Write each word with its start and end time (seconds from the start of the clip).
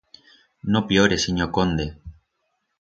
No 0.63 0.81
plore, 0.87 1.17
sinyor 1.23 1.51
conde. 1.55 1.87